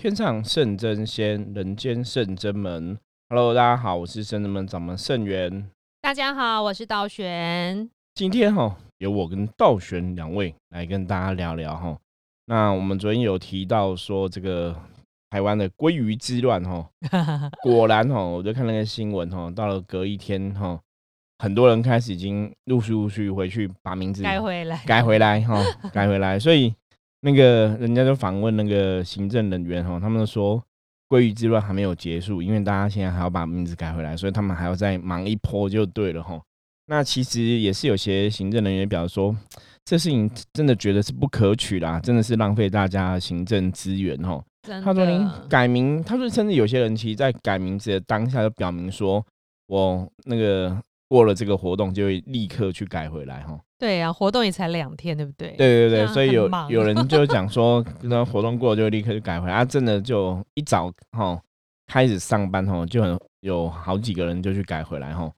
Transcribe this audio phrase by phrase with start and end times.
[0.00, 2.96] 天上圣真仙，人间圣真门。
[3.28, 5.68] Hello，大家好，我是圣真门掌门圣元。
[6.00, 7.90] 大家好，我是道玄。
[8.14, 11.98] 今天哈，由我跟道玄两位来跟大家聊聊哈。
[12.46, 14.74] 那我们昨天有提到说这个
[15.28, 16.88] 台湾的鲑鱼之乱哈，
[17.62, 20.80] 果然哈，我就看那个新闻哈，到了隔一天哈，
[21.40, 25.62] 很多人开始已经陆续陆续回去把名字改回来，改回来哈，
[25.92, 26.74] 改回来，所以。
[27.22, 30.62] 那个人家就访问那个行政人员哈，他们说
[31.08, 36.40] 鲑鱼之乱还没有结束，因为大家现在还要把名字改回来，所以他们还要再忙一波就对了哈。
[36.86, 39.36] 那其实也是有些行政人员表示说，
[39.84, 44.42] 这事情真的觉得是不可取啦，真的是浪费大家行政资源哈。
[44.82, 49.24] 他说您改名，他说甚至有些人其实在改名字的当下就表明说，
[49.66, 50.76] 我那个
[51.08, 53.58] 过了这个活动就会立刻去改回来哈。
[53.80, 55.48] 对呀，活动也才两天，对不对？
[55.56, 61.40] 对对对，所以有有人 就讲说，那活动过就立刻就改回来，啊，真的就一早哈
[61.86, 65.28] 开始上班哈，就很有好几个人就去改回来哈。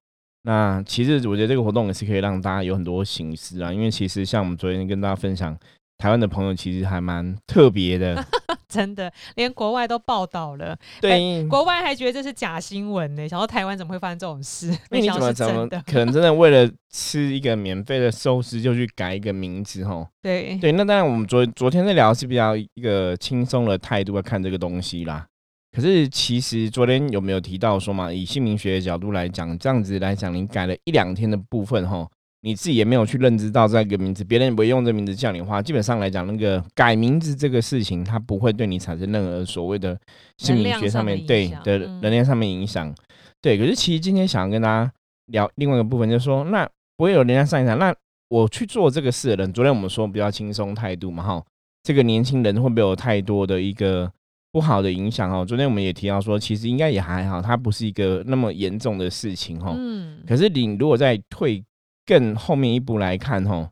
[0.42, 5.56] 那其实我觉得这个活动也是可以让大家有很多形式啊，因为其实像我们昨天跟大家分享。
[6.02, 8.20] 台湾的朋友其实还蛮特别的，
[8.68, 10.76] 真的，连国外都报道了。
[11.00, 13.28] 对，国外还觉得这是假新闻呢。
[13.28, 14.76] 想说台湾怎么会发生这种事？
[14.90, 19.84] 那你怎么怎么可能真的为了吃一个免费的寿司就去改一个名字？
[19.84, 20.72] 吼， 对对。
[20.72, 25.24] 那当然，我们昨昨天在聊是比较一个轻松的态度来看这个东西啦。
[25.70, 28.12] 可是其实昨天有没有提到说嘛？
[28.12, 32.10] 以姓名学的角度来讲，这样子来讲，你改了一两天的部分，吼。
[32.44, 39.96] 你自己也没有去认知到这个名字，别人也不会用这名字叫你的话，基本上来讲，那个改名字这个事情，它不会对你产生任何所谓的
[40.38, 42.92] 心理学上面对的能量上面影响。
[43.40, 44.92] 对，可是其实今天想要跟大家
[45.26, 47.94] 聊另外一个部分，就是说，那不会有人家上一场，那
[48.28, 51.44] 我去做这个事的人，昨天我们说比较轻松态度嘛，哈，
[51.84, 54.10] 这个年轻人会不会有太多的一个
[54.50, 55.30] 不好的影响？
[55.30, 59.72] 哦，昨天我们也提到说，其实应该也还好，它不是一个那么严重的事情，哈。
[59.78, 60.18] 嗯。
[60.26, 61.62] 可是你如果在退。
[62.04, 63.68] 更后面一步来看，吼，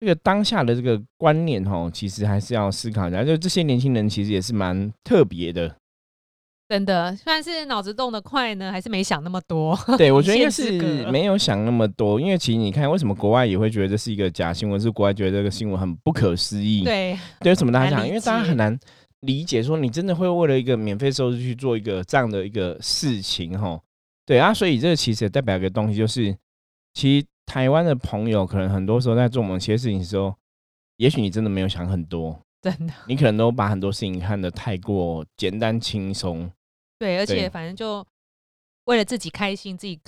[0.00, 3.24] 这个当下的这个观念，吼，其实还是要思考一下。
[3.24, 5.76] 就这些年轻人，其实也是蛮特别的，
[6.68, 9.78] 真的，算是脑子动得快呢，还是没想那么多？
[9.98, 10.80] 对，我觉得应该是
[11.10, 12.20] 没有想那么多。
[12.20, 14.80] 因为其实你看，为什么国外也会觉得这是一个假新闻？
[14.80, 16.84] 是国外觉得这个新闻很不可思议？
[16.84, 18.06] 对，对，为什么大家讲？
[18.06, 18.78] 因为大家很难
[19.20, 23.82] 理解，说你真的会为了一个免费收入去做一个这样的一个事情，吼，
[24.24, 26.36] 对啊，所以这个其实也代表一个东西，就是
[26.92, 27.26] 其实。
[27.46, 30.34] 台湾的朋友可能很多时候在做某些事情的时候，
[30.96, 36.50] 也许你真的没有想很多，真的，你可能都把很多事情看得太过简单轻松。
[36.98, 38.04] 对，而且反正就
[38.86, 40.00] 为了自己开心，自己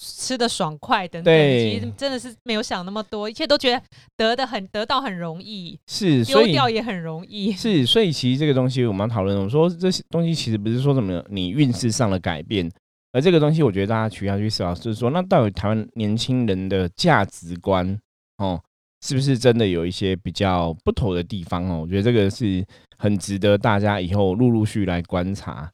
[0.00, 3.82] 吃的爽快等等，其实真的是没有想那么多，一切都觉得
[4.16, 7.52] 得的很得到很容易，是丢掉也很容易。
[7.52, 12.70] 是，所以其实这个东西我们要讨论，我说这些东西其实不是说什么你运势上的改变。
[13.10, 17.98] 而这个东西，我觉得大家需要去思考，就是说，那到底台湾年轻人的价值观
[18.36, 18.62] 哦，
[19.00, 21.80] 是不是真的有一些比较不妥的地方哦？
[21.80, 22.62] 我觉得这个是
[22.98, 25.72] 很值得大家以后陆陆续来观察。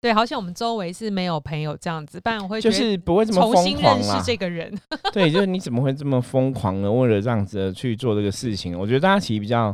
[0.00, 4.20] 对，好像我们周围是没有朋友这样子，不然我会就是不会这么疯狂啦。
[4.26, 4.76] 这个人，
[5.12, 6.90] 对，就是你怎么会这么疯狂呢？
[6.90, 9.72] 为了这样子去做这个事情，我觉得大家其实比较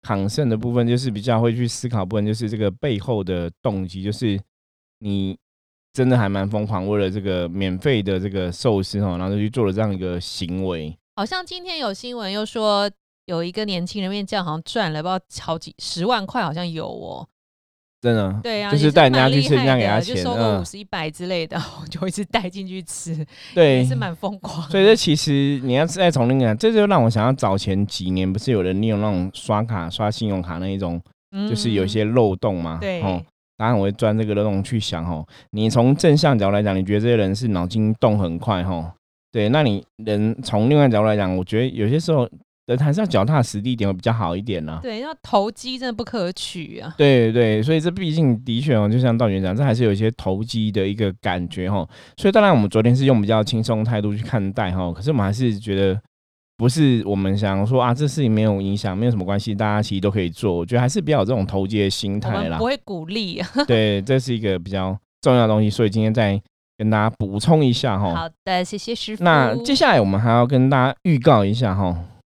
[0.00, 4.40] 抗胜的部分，就是比较会去思考部分，就是这个背后的动机，就是
[5.00, 5.36] 你。
[5.92, 10.96] 真的还蛮疯狂，为了这个免费的这个寿司哦，然后就去做了这样一个行为。
[11.16, 12.90] 好像今天有新闻又说，
[13.26, 17.26] 有一个年轻人面这样好像赚了不知道好几十万块，好像有哦。
[18.00, 18.40] 真的？
[18.42, 23.26] 对呀，就是带人家去吃，人家给他钱，就收个五十一百之类的， 就一直带进去吃。
[23.54, 24.62] 对，是蛮疯狂。
[24.70, 30.98] 所以这其实你要再从那个，这就让我想要早前几年不是有人利用那种刷卡刷信用卡那一种，
[31.46, 32.78] 就是有一些漏洞嘛？
[32.80, 33.02] 对。
[33.60, 35.22] 当然我会钻这个漏洞去想哦。
[35.50, 38.90] 你从正向角度来讲，你觉得这些人是脑筋动很快哈？
[39.30, 42.26] 对，那你人从另外角度来讲，我觉得有些时候
[42.64, 44.80] 人还是要脚踏实地点会比较好一点呢。
[44.82, 46.94] 对，要投机真的不可取啊。
[46.96, 51.86] 对对，所以这毕竟的确哦，就像道员讲，这还是有一些投机的一个感觉哈。
[52.16, 56.00] 所以当然我们昨天是用比较轻松态度去看待哈，可是我们还是觉得。
[56.60, 60.54] 不是我们想说啊，这事情没有影响，没有什么关系，大家其实都可以做。
[60.54, 63.42] 我觉得还是比较有这种投机的心态啦，不会鼓励。
[63.66, 66.38] 对，这是一个比较重要的东西，所以今天再
[66.76, 68.14] 跟大家补充一下哈。
[68.14, 69.24] 好的，谢谢师傅。
[69.24, 71.96] 那接下来我们还要跟大家预告一下哈，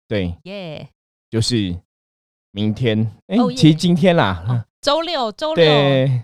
[0.07, 0.87] 对，耶，
[1.31, 1.75] 就是
[2.53, 5.65] 明天，哎，其实今天啦，周六，周六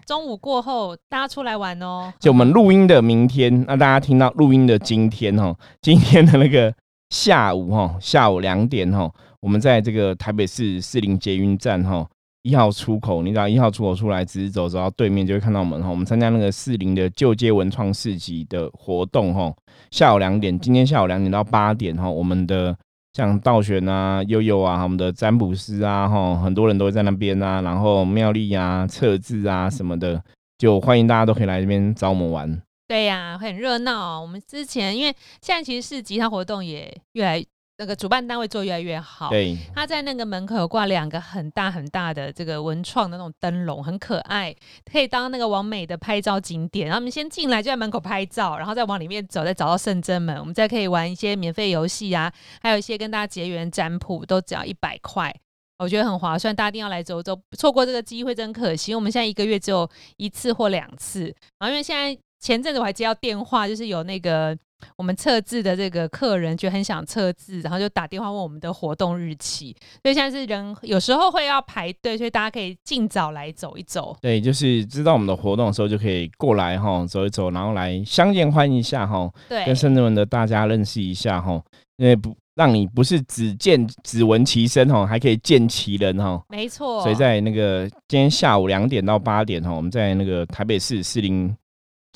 [0.05, 2.13] 中午过后，大家出来玩哦。
[2.21, 6.75] 就我们录音的明天，那大家听到录音的今天哦，今天的那个。
[7.11, 9.11] 下午哈，下午两点哈，
[9.41, 12.07] 我们在这个台北市四零捷运站哈，
[12.43, 15.89] 一号出口，你知道一号出口出来，直直走走到对面就会看到我们哈。
[15.89, 19.55] 我们参加那个四零的旧街文创市集的活动哈，
[19.91, 22.77] 下午两点，今天下午两点到八点哈，我们的
[23.15, 30.21] 像道玄啊、悠悠啊，我们的占卜师啊哈，很多人都会在那边啊，然后妙丽啊、测字啊什么的，
[30.59, 32.63] 就欢迎大家都可以来这边找我们玩。
[32.89, 34.21] 对呀，很热闹。
[34.21, 37.45] 我们之前因为现在其实是集它活动也越来
[37.79, 39.29] 那个主办单位做越来越好。
[39.29, 44.55] 对，他在那个门口挂两个很大很大的这个文创的那种灯笼，很可爱，
[44.91, 46.87] 可以当那个完美的拍照景点。
[46.87, 55.35] 然后我们先进来就在门口拍照，然后再往里面走，再找到圣真门，我们再可以玩一些免费游戏啊，还有一些跟大家结缘占卜，都只要一百块，
[55.79, 58.95] 我觉得很划算，大家一定要来走走，错过这个机会真可惜。
[58.95, 61.25] 我们现在一个月只有一次或两次，
[61.59, 62.19] 然后因为现在。
[62.41, 64.57] 前阵子我还接到电话，就是有那个
[64.97, 69.75] 我们测字的这个客人，就很想测字，然后就打电话问我们的活动日期。
[70.03, 74.17] 所以现在是人有时候会要排队，所以大家可以尽早来走一走。
[74.21, 81.61] 对，就是知道我们的活动的时候，就可以过来哈走一走，然后来相见欢一下哈，对，跟深圳文的大家认识一下哈，
[81.97, 86.41] 因为不让你不是只见只闻其声哈，还可以见其人哈。
[86.51, 87.03] 没错。
[87.03, 91.57] 所以在那个今天下午两点到八点哈，我们在那个台北市四零。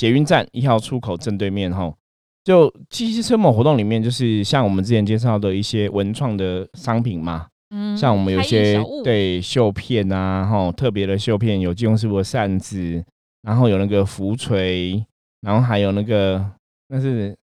[0.00, 1.92] 捷运站一号出口正对面哈，
[2.42, 13.04] 就七夕车模活动里面，就是像我们之前介绍的一些文创的商品嘛，嗯，像我们有些对绣片啊，哈，特别的绣片，有金庸师傅的扇子，
[13.42, 15.04] 然后有那个浮锤，
[15.42, 16.42] 然后还有那个
[16.88, 17.36] 那是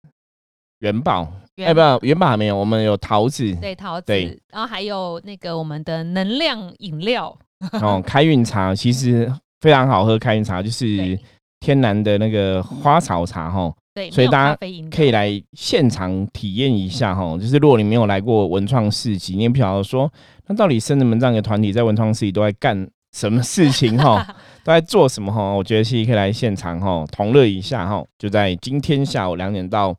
[0.79, 7.37] 元宝，哎，不，元宝还没有，我们有桃子，对桃子，对，然后还有那个我们的能量饮料，
[7.83, 9.31] 哦，开运茶其实
[9.61, 11.19] 非常好喝，开运茶就是。
[11.67, 14.57] 天然的那个花草茶哈，对，所以大家
[14.89, 17.37] 可以来现场体验一下哈。
[17.37, 20.09] 就是如果你没有来过文创市集，你也不晓得说，
[20.45, 24.25] 那到底圣人们这样一个团体在文创市集都在干什么事情哈，
[24.63, 25.41] 都在做什么哈？
[25.51, 28.01] 我觉得其实可以来现场哈，同乐一下哈。
[28.17, 29.93] 就在今天下午两点到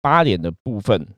[0.00, 1.08] 八点的部分。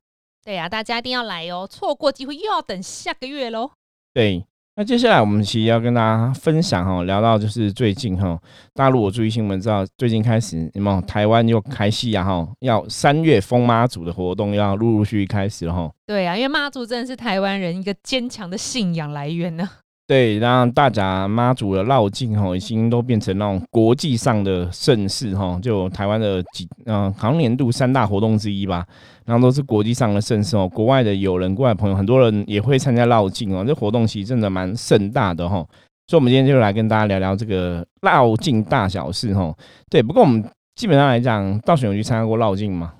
[0.42, 3.72] 对呀，大家一定要来哦，错过机会又要等下个月喽。
[4.14, 4.46] 对。
[4.74, 8.38] 那接下来我们其实要跟大家分享哈，聊到就是最近哈，
[8.72, 15.92] 大陆我注意新闻知道，最近开始有没有台湾又开戏啊哈，要三月封妈祖的活动要陆陆续续开始了哈。
[16.06, 19.68] 对啊，因为妈祖真的是台湾人一个坚强的信仰来源呢。
[20.06, 28.84] 对，让大甲妈祖的绕境哈，已经都变成那种国际上的盛事哈，就台湾的几嗯，好像年度三大活动之一吧，
[29.24, 30.68] 然后都是国际上的盛事哦。
[30.68, 33.64] 国外的友人、国外朋友，很多人也会参加绕境哦。
[33.66, 35.64] 这活动其实真的蛮盛大的哈，
[36.08, 39.54] 所以我们今天就来跟大家聊聊这个绕境大小事哈。
[39.88, 40.44] 对，不过我们
[40.74, 42.92] 基本上来讲，到选有去参加过绕境吗？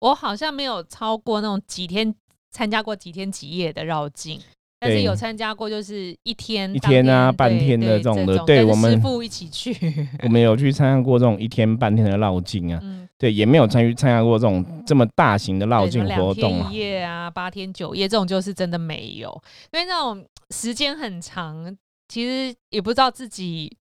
[0.00, 2.12] 我好像没有超过那种几天
[2.50, 4.40] 参加过几天几夜的绕境。
[4.78, 9.74] 但是有参加过，就是一天一天啊，半天的这种的，对我们师傅一起去。
[10.22, 12.82] 我们有去参加过这种一天半天的绕境啊，
[13.16, 16.70] 对，也没有参与参加过这种这么大型的绕境活动啊。
[16.70, 19.30] 一夜啊，八天九夜这种就是真的没有，
[19.72, 21.74] 因为那种时间很长，
[22.08, 23.74] 其实也不知道自己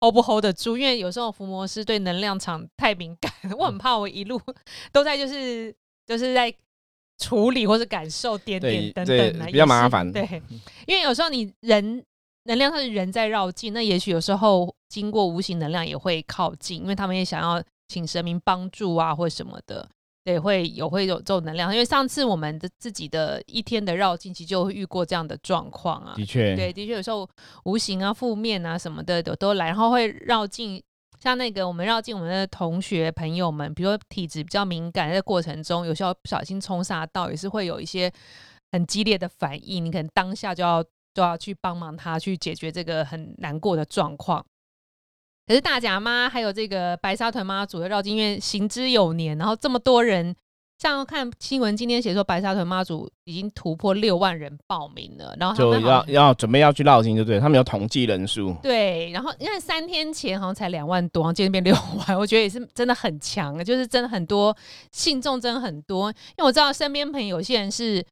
[0.00, 0.76] hold 不 hold 得住。
[0.76, 4.40] 因为有时候伏魔师对能量场太敏感，我很怕我一路
[4.90, 5.72] 都在就是
[6.06, 6.52] 就是在。
[7.20, 10.10] 处理或者感受点点等等比较麻烦。
[10.10, 10.24] 对，
[10.86, 12.02] 因为有时候你人
[12.44, 19.86] 能量是人在绕境，那也许有时候经过无形能量也会靠近，因为他们也想要请神明帮助啊，或什么的，
[20.24, 21.70] 对，会有会有这种能量。
[21.70, 26.14] 因为上次我们的自己的一天的绕境，其实就遇过这样的状况啊。
[26.16, 27.28] 的确，对，的确有时候
[27.64, 30.82] 无形啊、负面啊什么的都都来，然后会绕境。
[31.20, 38.10] 像那个我们绕进我们的同学朋友们，比如说体质比较敏感，在过程中有时候不小心冲煞到，也是会有一些
[38.72, 39.84] 很激烈的反应。
[39.84, 44.44] 你可能当下就要就要去帮忙他去解决这个很难过的状况。
[45.46, 50.34] 可是大甲妈还有这个白沙屯妈祖的绕境，因为行之有年，然后这么多人。
[50.80, 58.56] 像看新闻，今天写说白沙屯妈祖已经突破六万人报名了，然后就要要准备要去绕境，就对他们有统计人数。
[58.62, 61.76] 对，然后因为三天前好像才两万多，然后今天变六
[62.08, 64.56] 万，我觉得也是真的很强，就是真的很多
[64.90, 68.02] 信众真的很多，因为我知道身边朋友有些人是。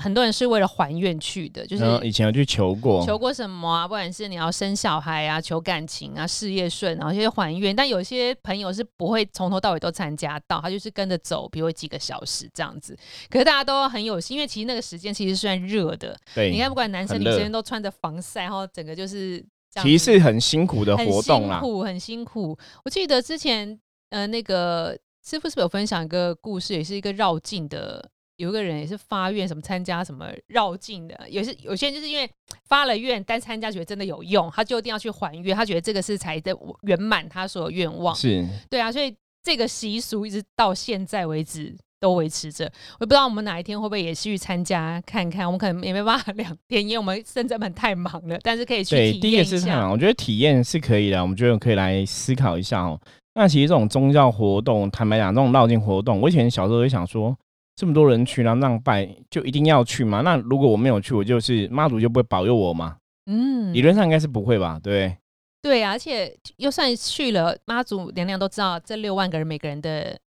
[0.00, 3.86] 很多人是为了还愿去的，就是以前有去求过，求过什么啊？
[3.86, 7.74] 不管是你要生小孩啊，求感情啊，事业顺，然后一些还愿。
[7.74, 12.96] 但有些朋友是不会从头到尾都参加到，他就是跟着走，比如几个小时这样子。
[13.28, 16.16] 可是大家都很有心，因为其实那个时间其实算热的。
[16.32, 19.44] 对，你看不管男生女生都穿着防晒，然后整个就是
[19.82, 22.58] 其实是很辛苦的活动啦，很辛苦，很辛苦。
[22.84, 23.76] 我记得之前
[24.10, 28.08] 呃，那个师傅是不是有分享一个故事，也是一个绕境的。
[28.38, 32.28] 有一个人也是发愿什么参加什么绕境的，有些有些人就是因为
[32.64, 38.14] 发了愿，但参加觉得真的有用，他就一定要去还愿，他觉得这个是才的圆满他所有愿望。
[38.14, 42.70] 是，对啊，所以这个习俗一直到现在为止都维持着。
[43.00, 49.50] 我不知道我们哪一天会不会也去参加看看，我们可能也没办法两 天，因为我们深圳们太忙了，但是可以去对，体第一验一下。
[49.50, 53.00] 个是太忙，我觉得体验是可以的，我们觉得可以来思考一下哦。
[53.34, 57.36] 那其实这种宗教活动，坦白讲，这种绕境活动，我以前小时候就想说，
[57.78, 60.20] 这么多人去，然后让拜，就一定要去吗？
[60.22, 62.96] 那如果我没有去，我就是妈祖就不会保佑我吗？
[63.26, 64.80] 嗯理，论上应该是不会吧？
[64.82, 65.16] 对不对。
[65.62, 70.18] 对啊，而且就算去了，妈祖娘娘都知道这六万个人每个人的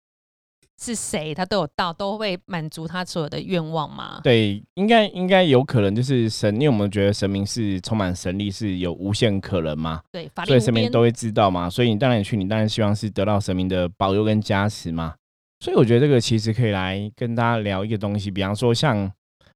[0.81, 4.21] 是谁，他都有到，都会满足他所有的愿望嘛。
[4.23, 15.15] 对，应该应该有可能就是神，因为我们觉得神明是充满神力，是有无限可能嘛，对，法力所以神明都会知道嘛，所以你当然去，你当然希望是得到神明的保佑跟加持嘛。
[15.61, 18.97] 所以我觉得这个其实可以来跟大家聊一个东西，比方说像，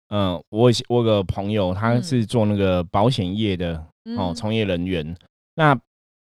[0.10, 3.74] 嗯、我我有个朋友，他嗯是做那个保险业的
[4.16, 5.16] 哦，嗯从业人员。
[5.56, 5.76] 那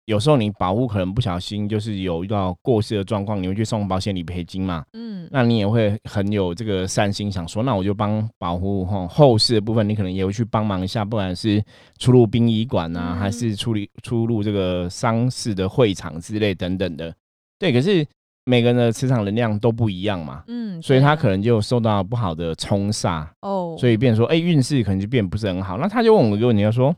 [0.04, 4.84] 有时候你保护可能不小心就是有遇到过世的状况，你会去送保险理赔金嘛？
[4.92, 11.64] 嗯，那你也会很有这个善心，想说，那我就帮保护吼后事的部分，你可能也会去帮忙一下，不管是
[12.00, 17.16] 出入殡仪馆啊，嗯还是处理出入这个丧事的会场之类等等的。
[17.58, 18.06] 对，可是
[18.50, 25.78] 每个人的磁场能量都不一样嘛，嗯，所以他可能就受到不好的冲煞，哦，所以变说，哎、运势可能就变不是很好。
[25.78, 26.96] 那他就问我一个问题，他说：“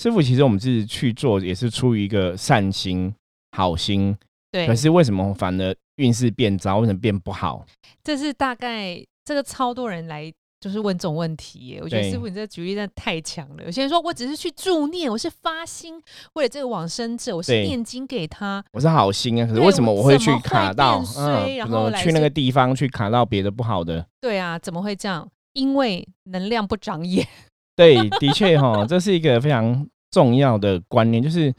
[0.00, 3.14] 师傅，其实我们自己去做，也是出于一个善心、
[3.52, 4.16] 好心，
[4.50, 7.66] 对，可是为什么反而运势变糟，为什么变不好？”
[8.02, 10.32] 这是大概这个超多人来
[10.64, 11.80] 就是问这种问题耶。
[11.82, 13.64] 我觉得师傅你这个举例真的太强了。
[13.64, 16.02] 有些人说我只是去助念，我是发心
[16.32, 18.64] 为了这个往生者，我是念经给他。
[18.72, 24.06] 我是好心啊，可是为什么我我会去卡到嗯，然后去那个地方去卡到别的不好的？
[24.22, 25.28] 对啊，怎么会这样？
[25.52, 27.28] 因为能量不长眼。
[27.76, 31.52] 对，的确哈，这是一个非常重要的观念，就是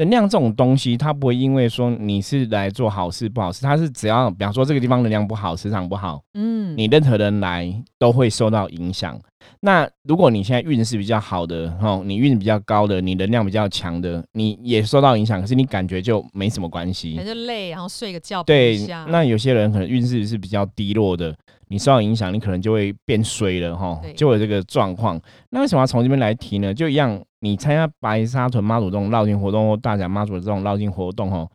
[0.00, 9.20] 能量这种东西，它不会因为说你是来做好事不好事，它是只要比方说这个地方能量不好，磁场不好，嗯，你任何人来都会受到影响。
[9.60, 17.22] 那如果你现在运势比较好的，哦，你运比较高的，你能量比较强的，你也受到影响，可是你感觉就没什么关系可。
[17.22, 18.78] 能就累，然后睡个觉，对，
[19.08, 21.36] 那有些人可能运势是比较低落的，
[21.68, 25.20] 你受到影响，你可能就会变衰了哈，就有这个状况。
[25.50, 26.72] 那为什么要从这边来提呢？
[26.72, 31.50] 就一样，你参加白沙屯妈祖这种绕境活动或大甲妈祖的这种绕境活动哦，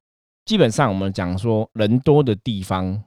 [0.45, 3.01] 基本上我们讲说人多的地方。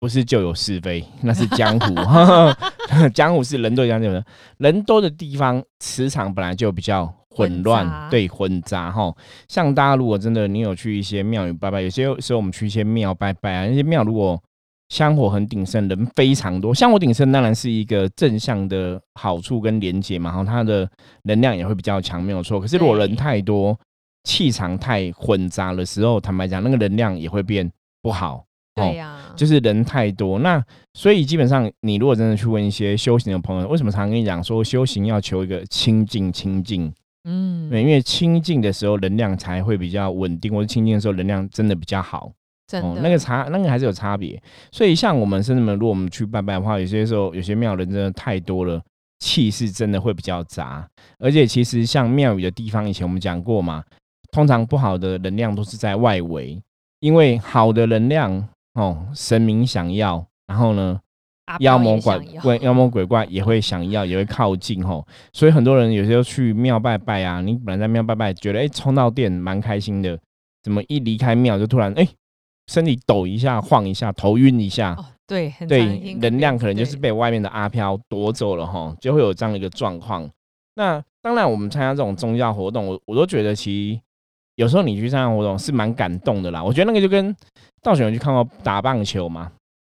[0.00, 1.94] 不是就有是非，那是江湖。
[3.14, 4.22] 江湖是人多地方就有人，
[4.58, 9.10] 人多的地方磁场本来就比较混混乱，杂对混杂哈。
[9.48, 14.38] 像大家如果真的你有去一些庙宇拜拜，有些时候我们去一些庙拜拜啊，那些庙如果
[14.94, 20.88] 香火很鼎盛，人非常多，香火鼎盛当然是一个正向的好处跟连接嘛，然后它的
[21.24, 22.60] 能量也会比较强，没有错。
[22.60, 23.76] 可是如果人太多，
[24.22, 27.68] 气场太混杂的时候，坦白讲，那个能量也会变
[28.02, 28.44] 不好。
[28.76, 36.92] 对呀、就是人太多，那所以基本上你如果真的去问一些修行的朋友，为什么常跟你讲说修行要求一个清净清净？
[37.24, 42.30] 嗯，对，因为清净的时候能量才会比较稳定，或者清净的时候能量真的比较好。
[42.66, 44.40] 真的、哦，那个差那个还是有差别。
[44.72, 48.80] 所以像我们甚至们，如果我们去拜拜的话，有些时候有些庙人真的太多了，
[49.18, 50.86] 气势真的会比较杂。
[51.18, 53.84] 而且其实像庙宇的地方，以前我们讲过嘛，
[54.32, 56.60] 通常不好的能量都是在外围，
[57.00, 60.98] 因为好的能量哦，神明想要，然后呢，
[61.60, 65.06] 妖魔鬼怪、妖魔鬼怪也会想要，也会靠近吼。
[65.32, 70.18] 所以很多人有时候去庙拜拜啊，你本来在庙拜拜，觉得哎冲到店蛮开心的，
[70.62, 72.08] 怎么一离开庙就突然哎
[72.66, 80.28] 身体抖一下、晃一下、头晕一下，哦，对，很对，能量可能就是被外面的阿飘夺走了哈，就会有这样的一个状况。
[80.74, 84.00] 那当然，我们参加这种宗教活动，我我都觉得其实
[84.56, 86.62] 有时候你去参加活动是蛮感动的啦。
[86.62, 87.34] 我觉得那个就跟
[87.82, 89.52] 道选有去看过打棒球嘛，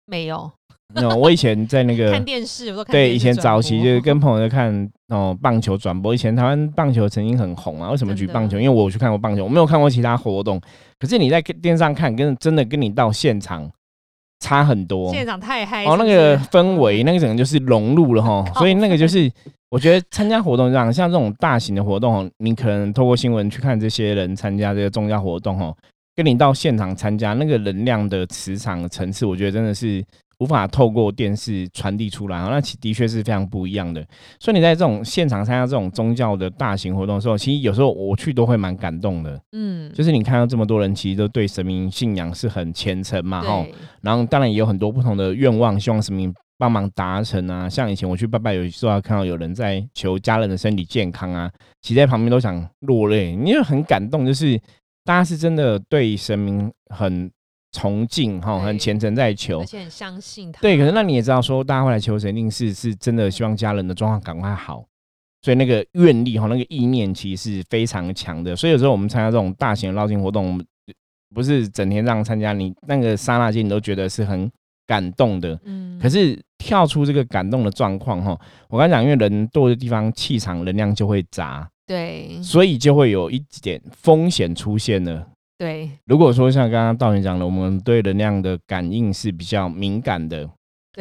[0.06, 0.52] 没有
[0.94, 6.14] 那我以前在那个看电视，我都看对，以前早期就是跟朋友在看哦棒球转播。
[6.14, 8.58] 以前台湾棒球曾经很红啊，为什么举棒球？
[8.58, 10.60] 因为我有去看过棒球，我没有看过其他活动。
[10.98, 13.70] 可是你在电视上看，跟真的跟你到现场
[14.40, 15.12] 差很多。
[15.12, 19.30] 现场太嗨哦，那个氛围，那个整个就是融入了哈，所以那个就是
[19.70, 25.76] 我觉得参加活动这样，像这种大型的活动哦，你可能透过新闻去看这些人参加这个宗教活动哦，
[26.16, 30.02] 跟你到现场参加那个能量的磁场层次，我觉得真的是
[30.40, 34.06] 无法透过电视传递出来啊，那其的确是非常不一样的。
[34.40, 43.66] 所以你在这种现场参加这种宗教的大型活动的时候，其实有时候我去都会蛮感动的，嗯，就是你看到这么多人其实都对神明信仰是很虔诚嘛，哈。
[44.02, 47.68] 然后当然也有很多不同的愿望，希望神明帮忙达成啊。
[47.68, 51.52] 像以前我去拜拜，有时候看到有人在求家人的身体健康啊，
[51.82, 54.56] 其实在旁边都想落泪，因为很感动，就是
[55.04, 57.32] 大家是真的对神明很
[57.78, 59.66] 崇敬哈，很虔诚在求而。
[59.66, 60.60] 且很相信他。
[60.62, 64.84] 对，可是那你也知道，说大家会来求神，一定是是真的希望家人的状况赶快好，
[65.44, 68.56] 所以那个愿力哈，那个意念其实是非常强的。
[68.56, 70.66] 所以有时候我们参加这种大型的绕境活动，我们
[71.36, 74.50] 不是整天这样参加，你那个刹那间你都觉得是很
[74.88, 75.60] 感动的。
[75.66, 78.36] 嗯，可是跳出这个感动的状况哈，
[78.70, 85.28] 我刚才讲，因为人多的地方气场能量就会杂，对所以就会有一点风险出现了。
[85.58, 90.48] 对如果说像刚刚道元讲的，我们对能量的感应是比较敏感的，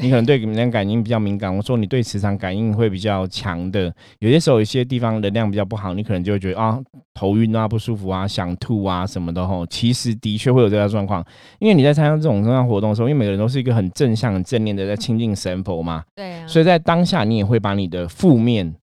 [0.00, 1.54] 你可能对能量感应比较敏感。
[1.54, 6.78] 我说你对磁场感应会比较强的，有些时候有些地方能量比较不好，你可能就会觉得啊
[7.12, 9.66] 头晕啊、不舒服啊、想吐啊什么的吼。
[9.66, 11.24] 其实的确会有这个状况，
[11.58, 18.74] 因为你在参加这种重要活动的时候，因为每个人都是一个很正向、很正念的在亲近神佛嘛，对啊，所以在当下你也会把你的负面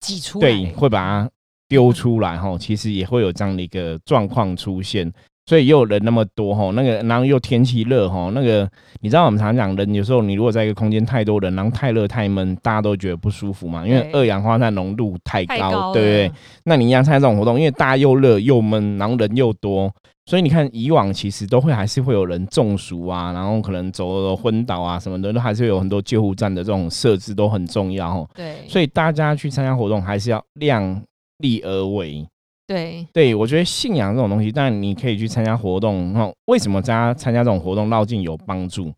[0.00, 1.30] 挤出来，对，会把它
[1.68, 2.56] 丢出来哈。
[2.58, 5.12] 其实也会有这样的一个状况出现，
[5.46, 8.68] 所以又人那么多哈，那个然后又天气热哈，那个
[9.00, 16.32] 你知道我们常讲人有时候你如果在一个空间太多人，然后太热太闷，大家都觉得不舒服嘛，因为二氧化碳浓度太高，太高对不对？
[16.64, 19.92] 那你一样参加这种活动，因为大家又热又闷，然后人又多。
[20.26, 28.28] 所以你看，以往其实都会还是会有人中暑啊，然后可能走了昏倒啊什么的，都还是有很多救护站的这种设置都很重要哦。
[28.34, 31.02] 对，所以大家去参加活动还是要量
[31.38, 32.26] 力而为。
[32.66, 36.30] 对对我觉得信仰这种东西，但你可以去参加活动哦。
[36.46, 38.92] 为什么大家参加这种活动绕境有帮助？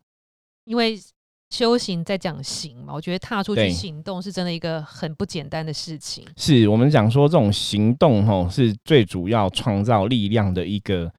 [0.65, 0.99] 因为
[1.51, 6.25] 修行在讲行嘛，我觉得踏出去行动是真的一个很不简单的事情。
[6.35, 11.09] 是我们讲说这种行动吼是最主要创造力量的一个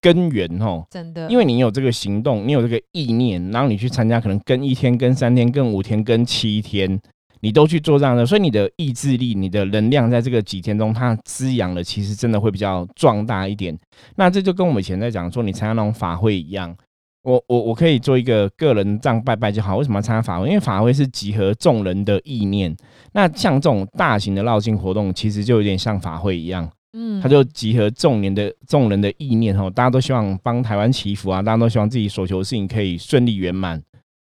[0.00, 0.86] 根源吼。
[0.90, 7.00] 真的，因为你有这个行动，你有这个意念，然后你去参加，可能跟一天、跟三天、跟五天、跟七天，
[7.44, 13.78] 你都去做这样的，所以你的意志力、你的能量在这个几天中，它滋养了，其实真的会比较壮大一点。
[14.16, 16.74] 那这就跟我们以前在讲说，你参加那种法会一样，
[17.22, 19.76] 我我我可以做一个个人这样拜拜就好。
[19.76, 20.48] 为什么要参加法会？
[20.48, 22.74] 因为法会是集合众人的意念。
[23.12, 26.66] 那像这种大型的绕境活动，其实就有点像法会一样。
[26.96, 33.82] 嗯他就集合众人的众人的意念吼，大家都希望帮台湾祈福啊，大家都希望自己所求的事情可以顺利圆满，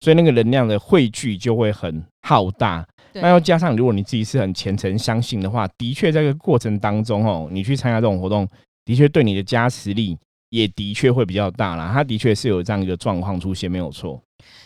[0.00, 2.87] 所以那个能量的汇聚就会很浩大。
[3.12, 8.48] 那要加上如果你自己是很虔诚相信的话，的确在这个过程当中哦，你去参加这种活动，
[8.85, 10.18] 的确对你的加持力
[10.50, 11.90] 也的确会比较大啦。
[11.92, 14.20] 它的确是有这样一个状况出现，没有错。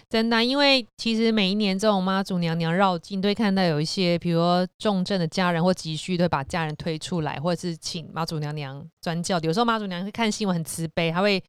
[0.09, 9.38] 真的啊、因为其实每一年这种妈祖娘娘绕境，都会看到有一些，比如说重症的家人或急需，都会把家人推出来，或者是请妈祖娘娘专教。
[9.41, 11.43] 有时候妈祖娘娘会看新闻很慈悲，她会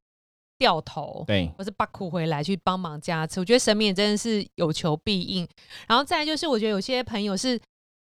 [0.59, 3.39] 掉头，对，或是把苦回来去帮忙加持。
[3.39, 5.47] 我觉得神明也真的是有求必应。
[5.87, 7.59] 然后再来就是，我觉得有些朋友是，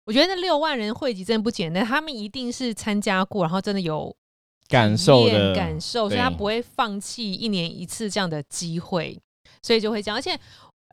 [0.04, 4.14] 我觉得那六万人汇集真的不简单，他们一定是参加过，然后真的有
[4.68, 9.18] 感受的感受，所以他不会放弃一年一次这样的机会，
[9.62, 10.18] 所以就会这样。
[10.18, 10.38] 而且，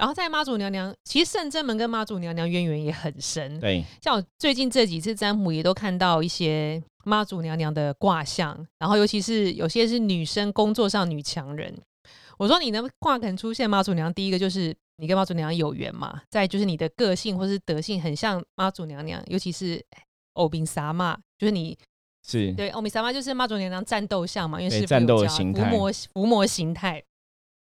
[0.01, 3.59] 然后在妈祖娘娘，其实圣真门跟妈祖娘娘渊源也很深。
[3.59, 11.71] 对，像我最近这几次占卜，也都看到一些妈祖娘娘的卦象，然后尤其是有些是女生工作上女强人。
[12.39, 19.79] 我说你的卦可能出现妈祖娘娘，第一个就是你跟妈祖娘娘有缘嘛，再就是你的个性或是德性很像妈祖娘娘，尤其是
[20.33, 21.77] 欧宾萨玛，就是你
[22.27, 27.03] 是，对，欧米萨玛就是妈祖娘娘战斗像嘛，因为是对战斗的形态伏魔伏魔形态，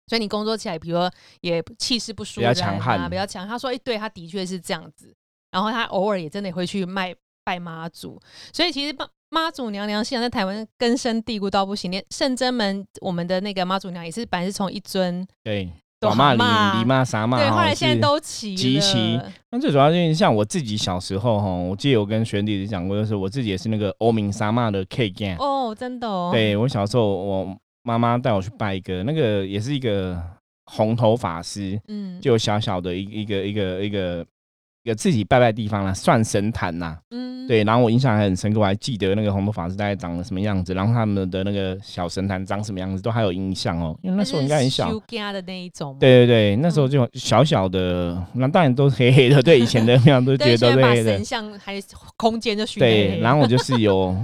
[0.09, 1.11] 所以你工作起来，比如说
[1.41, 3.47] 也气势不输比较强悍啊，比较强。
[3.47, 5.15] 他说，哎、对他的确是这样子，
[5.51, 8.21] 然后他偶尔也真的会去卖拜妈祖，
[8.53, 15.65] 所以其实妈妈祖娘娘现在在台湾根深蒂固到不行，连圣真门我们的那个妈祖娘也是本来是从一尊，对，
[15.99, 19.19] 都短骂蛤蟆里里骂啥骂，对，后来现在都齐集齐
[19.51, 30.23] 那最主要就是像我自己小时候哈，我记得我跟学弟讲过，就是我自己也是那个欧明沙骂的 K g a 哦，真的哦，对我小时候，我妈妈带我去拜一个，那个也是一个
[30.67, 34.25] 红头法师，嗯，就小小的一一个一个一个
[34.85, 36.99] 一个自己拜拜的地方啦，算神坛呐。
[37.11, 43.97] 嗯，对，然后我印象还很深刻，我还记得那个红头法师大概长得什么样子，然后他们的那个小神坛长什么样子，都还有印象哦。
[44.03, 51.25] 因为那时候应该很小，修家的那一种，对对对，那时候就小小的，那当然都是黑黑的，对以前的庙都觉， 得都现在把是黑的神。
[51.25, 51.81] 像还
[52.17, 54.17] 空间就熏对，然后后我就是有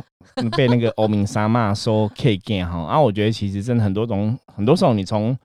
[0.57, 5.37] 被那个 欧明沙骂说 K g 哈，然后我觉得其实真的很多种，很多时候你从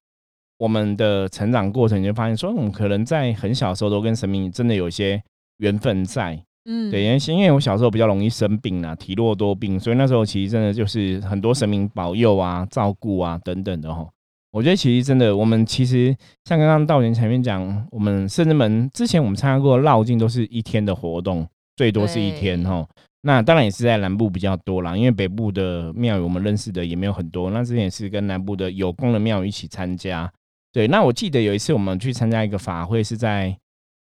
[0.64, 5.22] 我们的成长过程，你就发现说，我们可能在很小的时候都跟神明真的有一些
[5.58, 6.42] 缘分在。
[6.70, 14.08] 嗯，对，因为因为我小时候比较容易生病啊，体弱多病，所以那时候其实真的就是很多神明保佑啊、照顾啊等等的哈。
[14.54, 21.46] 我觉得其实真的，我们其实像刚刚道玄前面讲，我们甚至门之前我们参加过绕境，都是一天的活动，
[21.76, 22.88] 最多是一天对哈。
[23.24, 27.50] 那当然也是在南部比较多啦，因为北部的庙宇我们认识的也没有很多。
[27.50, 30.32] 那之前也是跟南部的有功的庙宇一起参加。
[30.74, 33.56] 对，那我记得有一次我们去参加一个法会，是在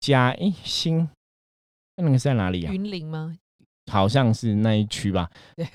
[0.00, 1.06] 嘉诶新，
[1.96, 2.72] 那个是在哪里啊？
[2.72, 3.36] 云林吗？
[3.92, 5.30] 好像是那一区吧，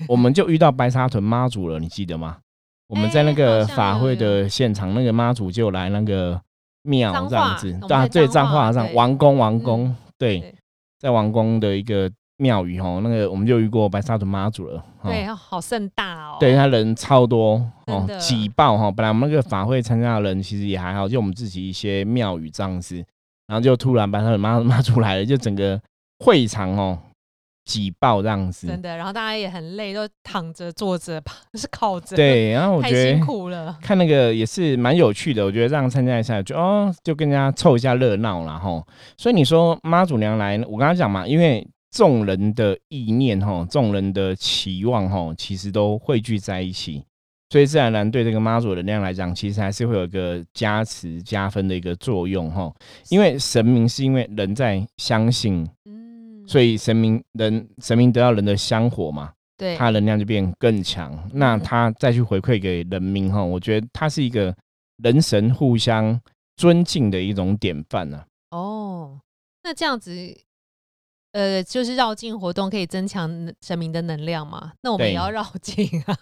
[0.08, 2.38] 我们就遇到白沙屯妈祖了，你记得吗？
[2.88, 6.42] 我们在那哎个法会的现场，那个妈祖就来那个
[6.82, 10.54] 庙这样子对啊，在对，彰化彰化上王宫，王嗯宫，对对，
[10.98, 16.38] 在王宫的一个庙宇哦，那个我们就遇过白沙屯妈祖了，哦对，好盛大哦。
[16.40, 18.90] 对，他人超多哦挤爆哈。
[18.90, 22.96] 本来我们那个法会参加的人其实也还好，就我们自己一些庙宇这样子，
[23.46, 25.78] 然后就突然把他的妈妈出来了，就整个
[26.24, 26.98] 会场哦
[27.66, 28.66] 挤爆这样子。
[28.66, 28.96] 真的。
[28.96, 33.76] 然后大家也很累，都躺着、坐着、趴 是靠着，，对，然后我太觉得辛苦了。
[33.82, 38.82] 看那个也是蛮有趣的，我觉得这样参加一下就哦，就跟人家凑一下热闹啦吼。
[39.18, 47.04] 所以你说妈祖娘来，我刚刚讲嘛，因为众人的意念哈，众人的期望吼，其实都汇聚在一起，
[47.50, 52.72] 所以自然而然对这个妈祖的能量来讲，其实还是会有一个加持加分的一个作用哈。
[53.08, 61.28] 因为神明是因为人在相信，嗯，所以神明人神明得到人的香火嘛，对，它能量就变更强。
[61.32, 64.54] 那嗯他再去回馈给人民哈，我觉得它是一个
[65.02, 66.20] 人神互相
[66.56, 69.18] 尊敬的一种典范呢、哦，
[69.64, 70.14] 那这样子，
[71.32, 74.72] 呃，就是绕境活动可以增强能神明的能量嘛？
[74.82, 76.14] 那我们也要绕境啊。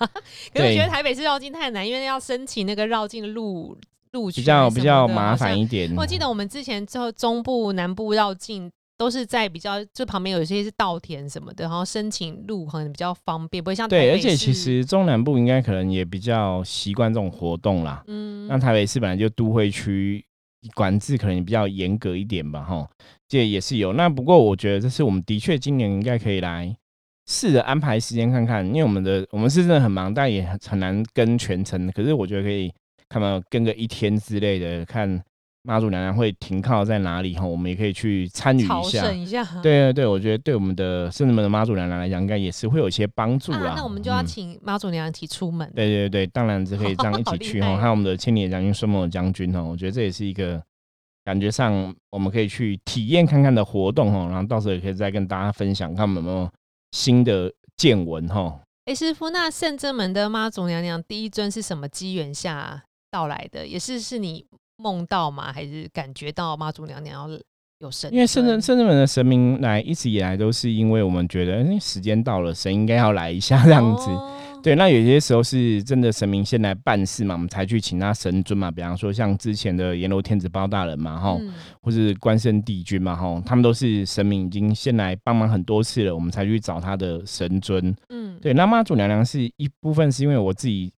[0.52, 3.76] 可是我觉得台北市绕境太难，因为要申请那个绕境路
[4.12, 5.34] 路比较比较麻。
[5.34, 5.94] 烦一点。
[5.96, 18.02] 我记得我们之前之后中部、南部绕境都是在比较，就旁边有一些是稻田什么的，然后申请路可能比较方便，不会像台对，而且其实中南部应该可能也比较习惯这种活动啦。
[18.08, 20.24] 嗯那台北市本来就都会区，
[20.74, 22.88] 管制可能比较严格一点吧，哈，
[23.28, 23.92] 这也是有。
[23.92, 26.74] 那不过我觉得这是我们的确今年应该可以来
[27.26, 31.90] 试着安排时间看看，因为我们的我们是真的很忙，但也很很难跟全程。
[31.92, 32.72] 可是我觉得可以
[33.08, 35.22] 看到跟个一天之类的，看
[35.62, 39.12] 妈祖娘娘会停靠在哪里，哈，我们也可以去参与一下。
[39.12, 39.44] 一下。
[39.62, 43.72] 对对对，我觉得对我们的圣人们的妈祖娘娘来讲，应该也是会有一些帮助啦。
[43.72, 45.70] 啊，那我们就要嗯请妈祖娘娘一起出门。
[45.74, 50.62] 对对对，当然是可以这样 一起去哈，还有我们的千里将军孙某将军哈，我觉得这也是一个
[51.28, 56.50] 感觉上我们可以去体验看看的活动哦，然后到时候也可以再跟大家分享，看我们有没有
[56.92, 58.58] 新的见闻哈。
[58.86, 63.66] 哎，师傅，那圣真门的妈祖娘娘第一尊是什么机缘下到来的？
[63.66, 64.42] 也是是你
[64.78, 65.52] 梦到吗？
[65.52, 67.38] 还是感觉到妈祖娘娘要
[67.80, 68.10] 有神？
[68.10, 74.08] 因为圣人圣人们的神明来一直以来都是因为我们觉得，哎，时间到了，神应该要来一下这样子。
[74.08, 78.70] 哦对，那有些时候是真的神明先来办事嘛，我们才去请他神尊嘛。
[78.70, 87.94] 比方说像之前的阎罗天子包大人嘛，哈、嗯或是关圣帝君嘛，哈，他们都是神明已经先来帮忙很多次了，我们才去找他的神尊。
[88.08, 90.92] 嗯，对，那妈祖娘娘是一部分是因为我自己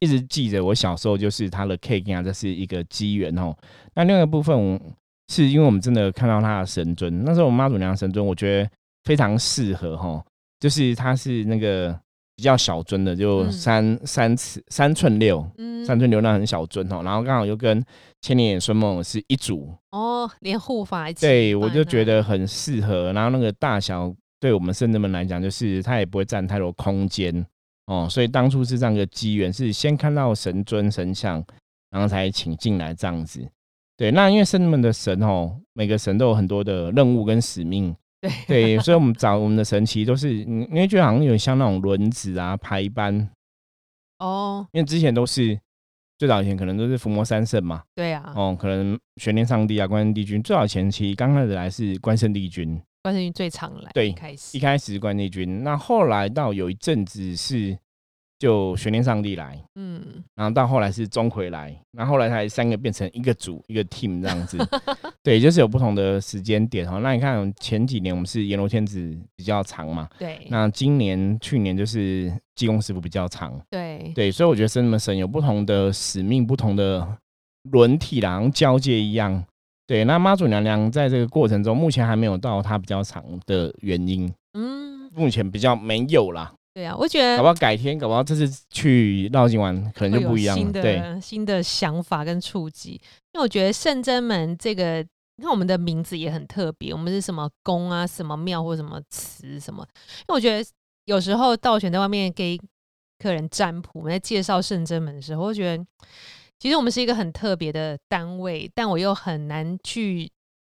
[0.00, 3.54] 一直记着，我小时候就是她的 K 啊，这是一个机缘哦。
[3.94, 4.80] 那另外一个部分我
[5.28, 8.70] 是因为我们真的看到她的神尊，那时候我们妈祖娘娘神尊，我觉得
[9.04, 10.24] 非常适合哈，
[10.58, 11.98] 就是他是那个
[12.36, 13.52] 比较小尊的，就嗯。
[13.52, 15.84] 三、三尺三寸六，嗯。
[15.84, 17.82] 三寸六那很小尊哦，然后刚好又跟
[18.20, 23.12] 千年眼孙梦是一组，哦，连护法一起对我就觉得很适合。
[23.12, 27.44] 然后那个大小对我们圣人们来讲，就是它也不会占太多空间。
[27.86, 31.42] 哦，所以当初是这样一个机缘，是先看到神尊神像，
[31.90, 33.48] 然后才请进来这样子。
[33.96, 38.30] 对，那因为圣人们的神哦，每个神都有很多的任务跟使命，对。
[38.46, 43.30] 对，所以我们找我们的神奇都是，你因为觉得好像有点像那种轮子啊排班，
[44.18, 45.58] 哦，因为之前都是
[46.18, 54.56] 最早以前可能都是伏魔三圣嘛，对啊，哦，可能玄天上帝啊、关圣帝君，最早前期刚开始来是关圣帝君，关圣帝君最常来，对一开始。
[54.56, 57.78] 一开始是关帝君，那后来到有一阵子是
[58.38, 64.58] 就玄天上帝来，嗯，然后到后来是钟馗来，然后后来才三个变成一个组一个 team 这样子，
[65.24, 66.98] 对，就是有不同的时间点哈。
[66.98, 70.46] 那你看前几年我们是阎罗天子比较长嘛，对。
[70.50, 74.12] 那今年去年就是济公师傅比较长，对。
[74.14, 77.06] 对，所以我觉得神们神有不同的使命，不同的
[77.70, 79.42] 轮替啦，好像交界一样。
[79.86, 86.52] 对，那妈祖娘娘在这个过程中，目前还没有到她比较长的原因，嗯，目前比较没有啦。
[86.76, 90.62] 对啊，我觉得搞不好改天，搞不好这次去绕境玩可能就不一样了。
[90.62, 93.00] 新对，的新的想法跟触及，
[93.32, 94.98] 因为我觉得圣真门这个，
[95.36, 99.82] 你看我们的名字也很特别，我们是什么宫啊、什么庙或什么祠什么，
[100.18, 100.70] 因为我觉得
[101.06, 102.60] 有时候道玄在外面给
[103.18, 105.82] 客人占卜，我们在介绍圣真门的时候，我觉得
[106.58, 110.30] 其实我们是一个很特别的单位，但我又很难去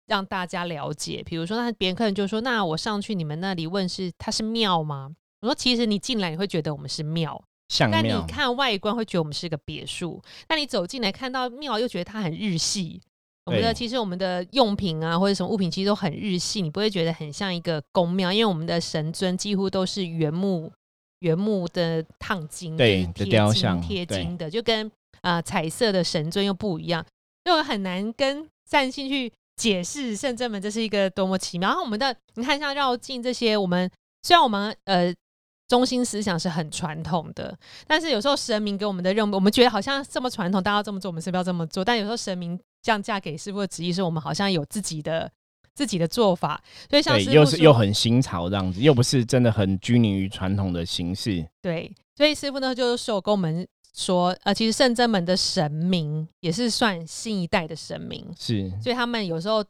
[0.07, 1.21] 让大家了解。
[1.25, 7.41] 比如说，那别人客人就说：“那我上去你们那里问是它是庙吗？”我说：“其实你进来你会觉得我们是庙，
[7.91, 10.21] 但你，看外观会觉得我们是个别墅。
[10.49, 13.01] 那你走进来看到庙，又觉得它很日系。
[13.45, 20.71] 我们的其实我们的用品啊，或者什么物品，其实都很日系，你不会觉得很像一个宫庙，因为我们的神尊几乎都是原木
[21.19, 27.03] 原木的烫金，对的雕像贴金的，就跟呃彩色的神尊又不一样，
[27.45, 31.69] 所以我很难跟善信去解释圣真门这是一个多么奇妙。
[31.69, 33.89] 然后我们的你看像绕境这些，我们
[34.21, 35.15] 虽然我们呃。
[35.69, 41.85] 中心思想是很传统的，但是有时候神明给我们的任务，我们觉得好像这么传统，大家要这么做，我们是不是要这么做？
[41.85, 45.31] 但有时候神明降价给师傅的旨意是我们好像有自己的
[45.75, 51.47] 自己的做法，所以像又是又很新潮这样子，又不是真的很拘泥于传统的形式。
[51.61, 59.63] 对，所以师傅呢就是说跟我们说，呃，其实圣真门的神明也是算新一代的神明，是，所以他们有时候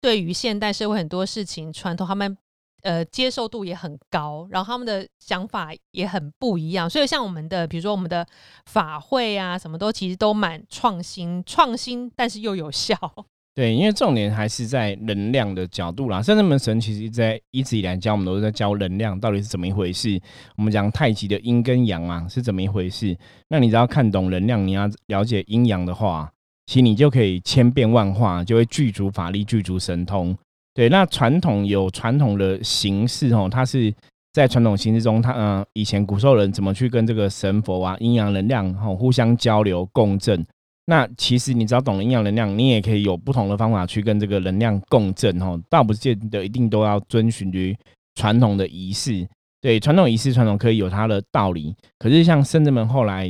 [0.00, 2.36] 对于现代社会很多事情传统，他们
[2.82, 6.88] 呃接受度也很高，然后他们的想法也很不一样。
[6.88, 8.26] 所以像我们的，比如说我们的
[8.66, 12.96] 法会啊，什么都其实都蛮创新，创新但是又有效。
[13.54, 16.22] 对，因为重点还是在能量的角度啦。
[16.22, 20.20] 圣真门神其实在一直以来教我们都是在教能量到底是怎么一回事。
[20.56, 23.18] 我们讲太极的阴跟阳啊是怎么一回事。
[23.48, 26.30] 那你只要看懂能量，你要了解阴阳的话，
[26.66, 30.38] 其实你就可以千变万化，就会具足法力，具足神通。
[30.78, 33.92] 对，那传统有传统的形式哦，它是
[34.32, 40.46] 在传统形式中，它嗯、以前古时候人怎么去跟这个神佛啊、阴阳能量哦互相交流共振。
[40.86, 47.76] 那其实你只要懂了阴阳能量，你也可以有不同的方法去跟这个能量共振哦，倒不见得一定都要遵循于
[48.14, 49.26] 传统的仪式。
[49.60, 53.28] 对，传统仪式、传统可以有它的道理，可是像圣真门后来，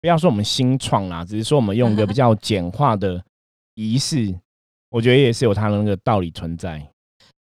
[0.00, 3.22] 不要说我们新创啦，只是说我们用一个比较简化的
[3.74, 4.34] 仪式，
[4.90, 6.86] 我觉得也是有它的那个道理存在。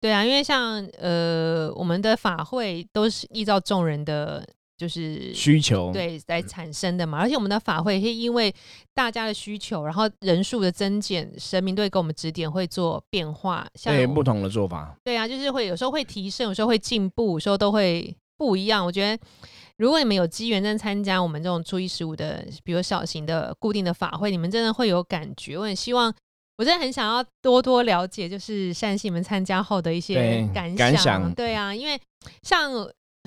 [0.02, 8.54] 对啊，因为像呃我们的法会都是依照众人的就是需求，对来产生的嘛，而且我们的法会是因为
[8.94, 13.66] 大家的需求，然后人数的增减，神明都会给我们指点，会做变化。
[13.76, 18.86] 像对不同的做法，对啊，就是会有时候会提升，有时候会进步，有时候都会不一样。
[18.86, 19.24] 我觉得
[19.78, 25.58] 如果你们有机缘在参加我们这种初一十五的，比如小型的固定的法会，你们真的会有感觉。
[25.58, 26.14] 我很希望，
[26.58, 30.78] 我真的很想要多多了解，就是善信们参加后的一些感想。
[30.78, 32.00] 感想对啊，因为
[32.42, 32.72] 像。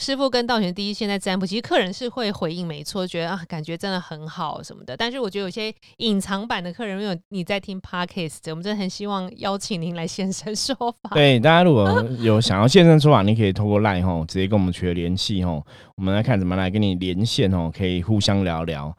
[0.01, 4.97] 师傅跟道玄第一线在占卜，其实客人是会回应，没错，觉得啊，感觉真的很好什么的。
[4.97, 11.11] 但是我觉得有些隐藏版的客人，因为你在听 podcast，我们真的很希望邀请您来现身说法。
[11.15, 18.97] 对，大家如果 有想要现身说法，你可以透过 LINE 吼，直接跟我们取得联系吼，我们来看怎么来跟你连线吼，可以互相聊聊。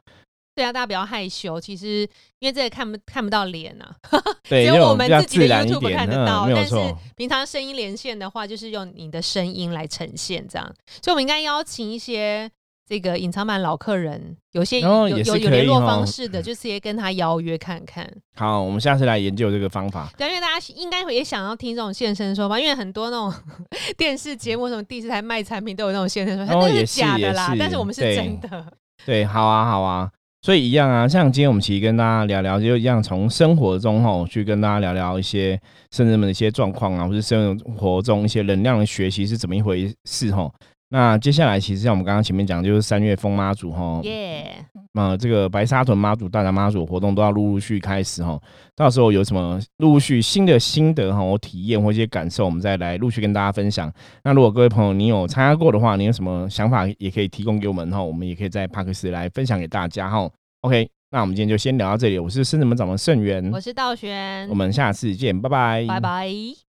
[0.60, 1.58] 对啊，大家不要害羞。
[1.58, 2.02] 其实
[2.40, 3.96] 因为这个看不看不到脸啊，
[4.50, 6.50] 对，只有我们自己的 YouTube，看得到。
[6.50, 6.76] 嗯，但是。
[7.16, 10.66] 平常声音连线的话，就是用你的声音来呈现这样。
[11.02, 12.50] 所以我们应该邀请一些
[12.88, 18.10] 这个隐藏版老客人，有些哦有有有联络哦方式的，就直接跟他邀约看看。
[18.36, 20.10] 好，我们下次来研究这个方法。
[20.18, 23.34] 对，因为大家应该也想要听这种现身说法，因为很多那种
[23.98, 27.56] 电视节目，什么第四台卖产品都有那种现身说法，那是假的啦。
[27.58, 28.66] 但是我们是真的。
[29.06, 30.12] 对，好啊，好啊。
[30.42, 35.60] 所以一样啊，像今天我们其实跟大家聊聊，就一样从生活中吼去跟大家聊聊一些
[35.92, 40.52] 甚至们的一些状况啊，或者生活中一些能量的学习是怎么一回事吼。
[40.92, 48.38] 那接下来其实像我们刚刚前面讲，就是三月风妈祖吼，耶、呃，这个白沙屯妈祖、大甲妈祖活动都要陆陆续续开始哈，
[48.76, 53.90] 到时候有什么陆陆续新的心得哈，我体验或一些感受，我们再来陆续跟大家分享。
[54.24, 60.30] 那如果各位朋友你有参加过的话，你有什么想法也可以提供给我们哈，我们也可以在帕克斯来分享给大家哈。
[60.62, 66.69] OK，那我们今天就先聊到这里，我是圣子门掌门盛元我，是道玄我，们下次见，拜拜，拜拜。